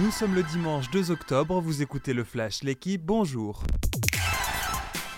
Nous 0.00 0.10
sommes 0.10 0.34
le 0.34 0.42
dimanche 0.42 0.90
2 0.90 1.12
octobre, 1.12 1.60
vous 1.60 1.80
écoutez 1.80 2.14
le 2.14 2.24
Flash, 2.24 2.64
l'équipe, 2.64 3.00
bonjour. 3.04 3.62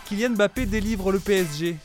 Kylian 0.05 0.31
Mbappé 0.31 0.67
délivre 0.67 1.13
le 1.13 1.19
PSG. 1.19 1.77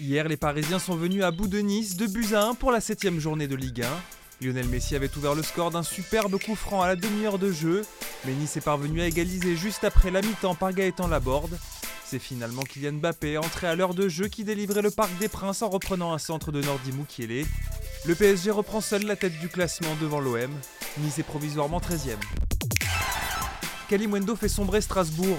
Hier, 0.00 0.26
les 0.26 0.36
Parisiens 0.36 0.80
sont 0.80 0.96
venus 0.96 1.22
à 1.22 1.30
bout 1.30 1.46
de 1.46 1.60
Nice, 1.60 1.96
de 1.96 2.08
buts 2.08 2.34
à 2.34 2.46
1 2.46 2.54
pour 2.54 2.72
la 2.72 2.80
7ème 2.80 3.20
journée 3.20 3.46
de 3.46 3.54
Ligue 3.54 3.82
1. 3.82 4.44
Lionel 4.44 4.66
Messi 4.66 4.96
avait 4.96 5.16
ouvert 5.16 5.36
le 5.36 5.44
score 5.44 5.70
d'un 5.70 5.84
superbe 5.84 6.36
coup 6.42 6.56
franc 6.56 6.82
à 6.82 6.88
la 6.88 6.96
demi-heure 6.96 7.38
de 7.38 7.52
jeu, 7.52 7.84
mais 8.24 8.32
Nice 8.32 8.56
est 8.56 8.60
parvenu 8.60 9.00
à 9.00 9.06
égaliser 9.06 9.54
juste 9.54 9.84
après 9.84 10.10
la 10.10 10.20
mi-temps 10.20 10.56
par 10.56 10.72
Gaëtan 10.72 11.06
Laborde. 11.06 11.56
C'est 12.04 12.18
finalement 12.18 12.62
Kylian 12.62 12.94
Mbappé, 12.94 13.38
entré 13.38 13.68
à 13.68 13.76
l'heure 13.76 13.94
de 13.94 14.08
jeu, 14.08 14.26
qui 14.26 14.42
délivrait 14.42 14.82
le 14.82 14.90
Parc 14.90 15.16
des 15.18 15.28
Princes 15.28 15.62
en 15.62 15.68
reprenant 15.68 16.12
un 16.12 16.18
centre 16.18 16.50
de 16.50 16.60
Nordi 16.60 16.90
Mukiele. 16.90 17.46
Le 18.04 18.14
PSG 18.16 18.50
reprend 18.50 18.80
seul 18.80 19.06
la 19.06 19.14
tête 19.14 19.38
du 19.38 19.48
classement 19.48 19.94
devant 20.00 20.18
l'OM. 20.18 20.50
Est 21.00 21.22
provisoirement 21.22 21.80
13ème. 21.80 22.20
Kalimwendo 23.88 24.36
fait 24.36 24.48
sombrer 24.48 24.82
Strasbourg. 24.82 25.38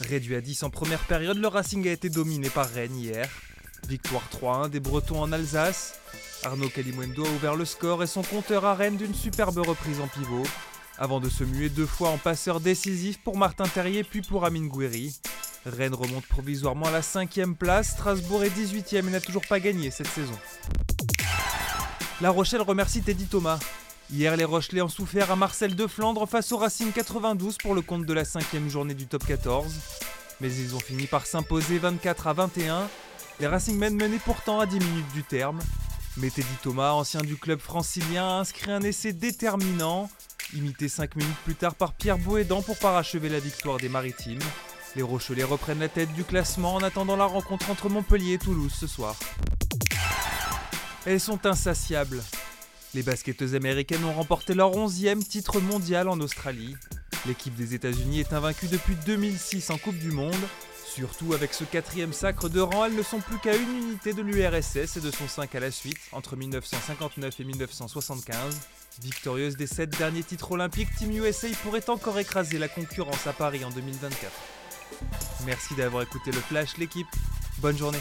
Réduit 0.00 0.36
à 0.36 0.40
10 0.40 0.62
en 0.62 0.70
première 0.70 1.00
période, 1.00 1.36
le 1.36 1.48
Racing 1.48 1.86
a 1.88 1.90
été 1.90 2.08
dominé 2.08 2.48
par 2.48 2.70
Rennes 2.70 2.96
hier. 2.96 3.28
Victoire 3.88 4.22
3-1 4.40 4.70
des 4.70 4.78
Bretons 4.78 5.20
en 5.20 5.32
Alsace. 5.32 5.94
Arnaud 6.44 6.68
Kalimwendo 6.68 7.24
a 7.24 7.28
ouvert 7.28 7.56
le 7.56 7.64
score 7.64 8.04
et 8.04 8.06
son 8.06 8.22
compteur 8.22 8.64
à 8.64 8.74
Rennes 8.74 8.96
d'une 8.96 9.14
superbe 9.14 9.58
reprise 9.58 10.00
en 10.00 10.06
pivot. 10.06 10.44
Avant 10.96 11.18
de 11.18 11.28
se 11.28 11.42
muer 11.42 11.70
deux 11.70 11.86
fois 11.86 12.10
en 12.10 12.18
passeur 12.18 12.60
décisif 12.60 13.18
pour 13.18 13.36
Martin 13.36 13.66
Terrier 13.66 14.04
puis 14.04 14.22
pour 14.22 14.44
Amine 14.44 14.68
Gouiri. 14.68 15.18
Rennes 15.66 15.94
remonte 15.94 16.26
provisoirement 16.26 16.86
à 16.86 16.92
la 16.92 17.00
5ème 17.00 17.54
place, 17.54 17.90
Strasbourg 17.90 18.44
est 18.44 18.56
18ème 18.56 19.08
et 19.08 19.10
n'a 19.10 19.20
toujours 19.20 19.46
pas 19.46 19.58
gagné 19.58 19.90
cette 19.90 20.06
saison. 20.06 20.38
La 22.20 22.30
Rochelle 22.30 22.62
remercie 22.62 23.02
Teddy 23.02 23.26
Thomas. 23.26 23.58
Hier, 24.12 24.36
les 24.36 24.44
Rochelais 24.44 24.82
ont 24.82 24.88
souffert 24.88 25.30
à 25.30 25.36
Marcel 25.36 25.74
de 25.74 25.86
Flandre 25.86 26.28
face 26.28 26.52
au 26.52 26.58
Racing 26.58 26.92
92 26.92 27.56
pour 27.58 27.74
le 27.74 27.80
compte 27.80 28.04
de 28.04 28.12
la 28.12 28.24
cinquième 28.24 28.68
journée 28.68 28.94
du 28.94 29.06
top 29.06 29.24
14. 29.26 29.74
Mais 30.40 30.54
ils 30.54 30.74
ont 30.74 30.80
fini 30.80 31.06
par 31.06 31.26
s'imposer 31.26 31.78
24 31.78 32.26
à 32.26 32.32
21. 32.34 32.88
Les 33.40 33.46
Racingmen 33.46 33.94
menaient 33.94 34.20
pourtant 34.24 34.60
à 34.60 34.66
10 34.66 34.78
minutes 34.78 35.12
du 35.14 35.22
terme. 35.22 35.60
Mais 36.18 36.30
Thomas, 36.62 36.92
ancien 36.92 37.22
du 37.22 37.36
club 37.36 37.58
francilien, 37.58 38.24
a 38.24 38.40
inscrit 38.40 38.70
un 38.70 38.82
essai 38.82 39.12
déterminant, 39.12 40.08
imité 40.54 40.88
5 40.88 41.16
minutes 41.16 41.36
plus 41.44 41.56
tard 41.56 41.74
par 41.74 41.92
Pierre 41.94 42.18
Bouédan 42.18 42.62
pour 42.62 42.78
parachever 42.78 43.28
la 43.28 43.40
victoire 43.40 43.78
des 43.78 43.88
Maritimes. 43.88 44.38
Les 44.94 45.02
Rochelais 45.02 45.42
reprennent 45.42 45.80
la 45.80 45.88
tête 45.88 46.12
du 46.12 46.22
classement 46.22 46.74
en 46.74 46.82
attendant 46.82 47.16
la 47.16 47.24
rencontre 47.24 47.70
entre 47.70 47.88
Montpellier 47.88 48.34
et 48.34 48.38
Toulouse 48.38 48.72
ce 48.78 48.86
soir. 48.86 49.16
Elles 51.04 51.20
sont 51.20 51.46
insatiables. 51.46 52.22
Les 52.94 53.02
basketteuses 53.02 53.56
américaines 53.56 54.04
ont 54.04 54.12
remporté 54.12 54.54
leur 54.54 54.70
11e 54.70 55.20
titre 55.26 55.60
mondial 55.60 56.08
en 56.08 56.20
Australie. 56.20 56.76
L'équipe 57.26 57.54
des 57.56 57.74
États-Unis 57.74 58.20
est 58.20 58.32
invaincue 58.32 58.68
depuis 58.68 58.94
2006 59.04 59.70
en 59.70 59.78
Coupe 59.78 59.98
du 59.98 60.12
Monde. 60.12 60.34
Surtout 60.86 61.34
avec 61.34 61.54
ce 61.54 61.64
quatrième 61.64 62.12
sacre 62.12 62.48
de 62.48 62.60
rang, 62.60 62.84
elles 62.84 62.94
ne 62.94 63.02
sont 63.02 63.18
plus 63.18 63.38
qu'à 63.38 63.56
une 63.56 63.78
unité 63.78 64.12
de 64.12 64.22
l'URSS 64.22 64.96
et 64.96 65.00
de 65.00 65.10
son 65.10 65.26
5 65.26 65.52
à 65.56 65.60
la 65.60 65.72
suite, 65.72 65.98
entre 66.12 66.36
1959 66.36 67.40
et 67.40 67.44
1975. 67.44 68.60
Victorieuse 69.02 69.56
des 69.56 69.66
7 69.66 69.90
derniers 69.98 70.22
titres 70.22 70.52
olympiques, 70.52 70.94
Team 70.96 71.10
USA 71.10 71.48
pourrait 71.64 71.90
encore 71.90 72.16
écraser 72.20 72.58
la 72.58 72.68
concurrence 72.68 73.26
à 73.26 73.32
Paris 73.32 73.64
en 73.64 73.70
2024. 73.70 74.30
Merci 75.44 75.74
d'avoir 75.74 76.04
écouté 76.04 76.30
le 76.30 76.38
Flash, 76.38 76.78
l'équipe. 76.78 77.08
Bonne 77.58 77.76
journée. 77.76 77.98